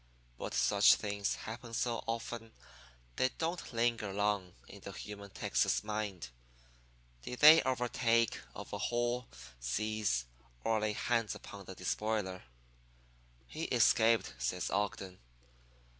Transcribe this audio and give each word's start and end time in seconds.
'But 0.39 0.55
such 0.55 0.95
things 0.95 1.35
happen 1.35 1.75
so 1.75 2.03
often 2.07 2.53
they 3.17 3.29
don't 3.37 3.71
linger 3.71 4.11
long 4.11 4.53
in 4.67 4.81
the 4.81 4.91
human 4.93 5.29
Texas 5.29 5.83
mind. 5.83 6.29
Did 7.21 7.41
they 7.41 7.61
overtake, 7.61 8.39
overhaul, 8.55 9.27
seize, 9.59 10.25
or 10.63 10.79
lay 10.79 10.93
hands 10.93 11.35
upon 11.35 11.65
the 11.65 11.75
despoiler?' 11.75 12.41
"'He 13.45 13.65
escaped,' 13.65 14.33
says 14.39 14.71
Ogden. 14.71 15.19